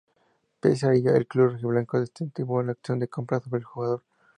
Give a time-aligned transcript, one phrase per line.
[0.59, 4.01] Pese a ello, el club rojiblanco desestimó la opción de compra sobre el jugador.